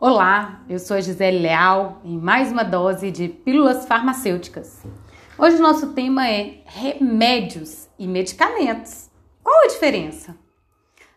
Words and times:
Olá, 0.00 0.60
eu 0.68 0.78
sou 0.78 0.96
a 0.96 1.00
Gisele 1.00 1.40
Leal 1.40 2.00
em 2.04 2.16
mais 2.16 2.52
uma 2.52 2.62
dose 2.62 3.10
de 3.10 3.26
pílulas 3.28 3.84
farmacêuticas. 3.84 4.80
Hoje 5.36 5.56
o 5.56 5.60
nosso 5.60 5.88
tema 5.88 6.28
é 6.28 6.60
remédios 6.66 7.88
e 7.98 8.06
medicamentos. 8.06 9.10
Qual 9.42 9.64
a 9.64 9.66
diferença? 9.66 10.36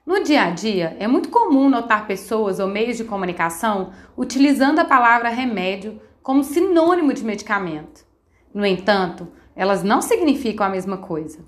No 0.03 0.23
dia 0.23 0.45
a 0.45 0.49
dia, 0.49 0.97
é 0.99 1.07
muito 1.07 1.29
comum 1.29 1.69
notar 1.69 2.07
pessoas 2.07 2.59
ou 2.59 2.67
meios 2.67 2.97
de 2.97 3.03
comunicação 3.03 3.93
utilizando 4.17 4.79
a 4.79 4.85
palavra 4.85 5.29
remédio 5.29 6.01
como 6.23 6.43
sinônimo 6.43 7.13
de 7.13 7.23
medicamento. 7.23 8.03
No 8.51 8.65
entanto, 8.65 9.27
elas 9.55 9.83
não 9.83 10.01
significam 10.01 10.65
a 10.65 10.69
mesma 10.71 10.97
coisa. 10.97 11.45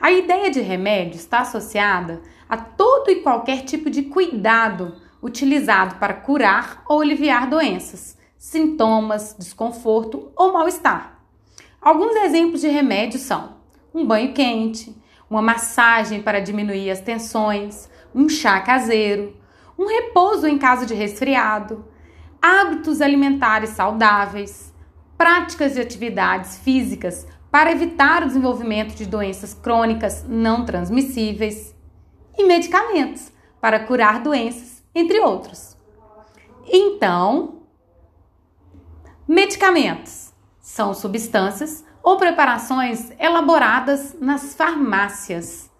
A 0.00 0.12
ideia 0.12 0.48
de 0.52 0.60
remédio 0.60 1.16
está 1.16 1.40
associada 1.40 2.22
a 2.48 2.56
todo 2.56 3.10
e 3.10 3.22
qualquer 3.22 3.64
tipo 3.64 3.90
de 3.90 4.02
cuidado 4.04 5.09
utilizado 5.22 5.96
para 5.96 6.14
curar 6.14 6.82
ou 6.88 7.00
aliviar 7.00 7.48
doenças, 7.48 8.16
sintomas, 8.38 9.36
desconforto 9.38 10.30
ou 10.36 10.52
mal-estar. 10.52 11.18
Alguns 11.80 12.14
exemplos 12.16 12.60
de 12.60 12.68
remédios 12.68 13.22
são 13.22 13.56
um 13.94 14.06
banho 14.06 14.32
quente, 14.32 14.94
uma 15.28 15.42
massagem 15.42 16.22
para 16.22 16.40
diminuir 16.40 16.90
as 16.90 17.00
tensões, 17.00 17.88
um 18.14 18.28
chá 18.28 18.60
caseiro, 18.60 19.36
um 19.78 19.86
repouso 19.86 20.46
em 20.46 20.58
caso 20.58 20.84
de 20.84 20.94
resfriado, 20.94 21.84
hábitos 22.40 23.00
alimentares 23.00 23.70
saudáveis, 23.70 24.74
práticas 25.16 25.74
de 25.74 25.80
atividades 25.80 26.58
físicas 26.58 27.26
para 27.50 27.72
evitar 27.72 28.22
o 28.22 28.26
desenvolvimento 28.26 28.94
de 28.94 29.06
doenças 29.06 29.52
crônicas 29.52 30.24
não 30.28 30.64
transmissíveis 30.64 31.74
e 32.38 32.44
medicamentos 32.44 33.32
para 33.60 33.80
curar 33.80 34.22
doenças 34.22 34.69
entre 34.94 35.20
outros. 35.20 35.76
Então, 36.66 37.62
medicamentos 39.26 40.32
são 40.60 40.94
substâncias 40.94 41.84
ou 42.02 42.16
preparações 42.16 43.10
elaboradas 43.18 44.16
nas 44.20 44.54
farmácias. 44.54 45.70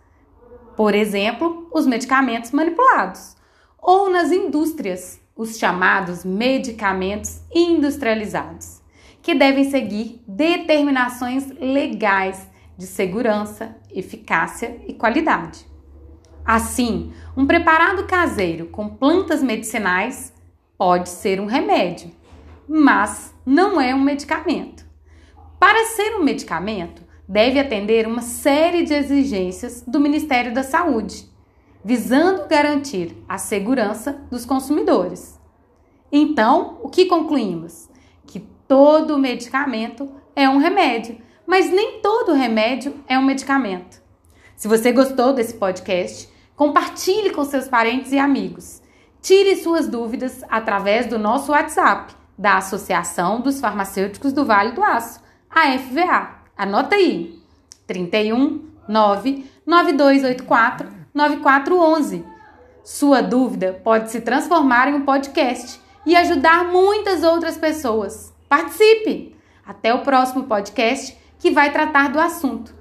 Por 0.76 0.94
exemplo, 0.94 1.68
os 1.72 1.86
medicamentos 1.86 2.50
manipulados, 2.50 3.36
ou 3.78 4.10
nas 4.10 4.30
indústrias, 4.32 5.20
os 5.36 5.58
chamados 5.58 6.24
medicamentos 6.24 7.40
industrializados, 7.54 8.80
que 9.22 9.34
devem 9.34 9.70
seguir 9.70 10.22
determinações 10.26 11.48
legais 11.58 12.48
de 12.76 12.86
segurança, 12.86 13.76
eficácia 13.90 14.80
e 14.86 14.94
qualidade. 14.94 15.69
Assim, 16.44 17.12
um 17.36 17.46
preparado 17.46 18.06
caseiro 18.06 18.66
com 18.66 18.88
plantas 18.88 19.42
medicinais 19.42 20.32
pode 20.76 21.08
ser 21.08 21.40
um 21.40 21.46
remédio, 21.46 22.10
mas 22.68 23.34
não 23.44 23.80
é 23.80 23.94
um 23.94 24.00
medicamento. 24.00 24.84
Para 25.58 25.84
ser 25.86 26.16
um 26.16 26.24
medicamento, 26.24 27.02
deve 27.28 27.58
atender 27.60 28.06
uma 28.06 28.22
série 28.22 28.82
de 28.82 28.94
exigências 28.94 29.84
do 29.86 30.00
Ministério 30.00 30.54
da 30.54 30.62
Saúde, 30.62 31.30
visando 31.84 32.48
garantir 32.48 33.16
a 33.28 33.38
segurança 33.38 34.24
dos 34.30 34.44
consumidores. 34.44 35.38
Então, 36.10 36.78
o 36.82 36.88
que 36.88 37.06
concluímos? 37.06 37.88
Que 38.26 38.40
todo 38.66 39.18
medicamento 39.18 40.10
é 40.34 40.48
um 40.48 40.56
remédio, 40.56 41.18
mas 41.46 41.70
nem 41.70 42.00
todo 42.00 42.32
remédio 42.32 42.94
é 43.06 43.18
um 43.18 43.22
medicamento. 43.22 43.99
Se 44.60 44.68
você 44.68 44.92
gostou 44.92 45.32
desse 45.32 45.54
podcast, 45.54 46.28
compartilhe 46.54 47.30
com 47.30 47.46
seus 47.46 47.66
parentes 47.66 48.12
e 48.12 48.18
amigos. 48.18 48.82
Tire 49.22 49.56
suas 49.56 49.88
dúvidas 49.88 50.44
através 50.50 51.06
do 51.06 51.18
nosso 51.18 51.52
WhatsApp 51.52 52.12
da 52.36 52.58
Associação 52.58 53.40
dos 53.40 53.58
Farmacêuticos 53.58 54.34
do 54.34 54.44
Vale 54.44 54.72
do 54.72 54.84
Aço, 54.84 55.18
a 55.48 55.62
FVA. 55.78 56.42
Anota 56.58 56.94
aí: 56.94 57.42
31 57.86 58.62
9 58.86 59.46
9284 59.64 60.90
9411. 61.14 62.22
Sua 62.84 63.22
dúvida 63.22 63.80
pode 63.82 64.10
se 64.10 64.20
transformar 64.20 64.88
em 64.88 64.94
um 64.94 65.06
podcast 65.06 65.80
e 66.04 66.14
ajudar 66.14 66.64
muitas 66.64 67.22
outras 67.22 67.56
pessoas. 67.56 68.30
Participe! 68.46 69.34
Até 69.64 69.94
o 69.94 70.02
próximo 70.02 70.44
podcast 70.44 71.16
que 71.38 71.50
vai 71.50 71.72
tratar 71.72 72.12
do 72.12 72.20
assunto. 72.20 72.78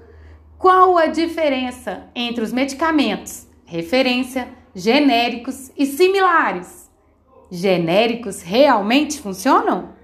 Qual 0.60 0.98
a 0.98 1.06
diferença 1.06 2.10
entre 2.14 2.44
os 2.44 2.52
medicamentos, 2.52 3.48
referência, 3.64 4.46
genéricos 4.74 5.72
e 5.74 5.86
similares? 5.86 6.90
Genéricos 7.50 8.42
realmente 8.42 9.22
funcionam? 9.22 9.94